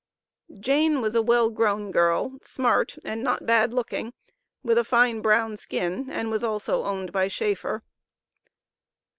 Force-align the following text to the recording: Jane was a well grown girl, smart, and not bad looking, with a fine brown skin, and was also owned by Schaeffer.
Jane 0.59 0.99
was 0.99 1.13
a 1.13 1.21
well 1.21 1.51
grown 1.51 1.91
girl, 1.91 2.39
smart, 2.41 2.97
and 3.05 3.21
not 3.23 3.45
bad 3.45 3.71
looking, 3.71 4.13
with 4.63 4.79
a 4.79 4.83
fine 4.83 5.21
brown 5.21 5.57
skin, 5.57 6.09
and 6.09 6.31
was 6.31 6.43
also 6.43 6.85
owned 6.85 7.11
by 7.11 7.27
Schaeffer. 7.27 7.83